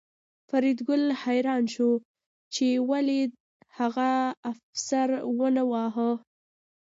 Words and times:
فریدګل 0.49 1.03
حیران 1.23 1.63
شو 1.73 1.89
چې 2.53 2.67
ولې 2.89 3.21
هغه 3.77 4.11
افسر 4.51 5.07
ونه 5.39 5.63
واهه 5.71 6.09